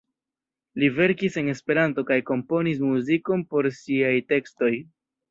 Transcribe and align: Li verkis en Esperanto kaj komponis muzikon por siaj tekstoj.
Li 0.83 0.87
verkis 0.99 1.35
en 1.41 1.51
Esperanto 1.51 2.03
kaj 2.07 2.17
komponis 2.29 2.81
muzikon 2.85 3.43
por 3.51 3.69
siaj 3.81 4.15
tekstoj. 4.33 4.71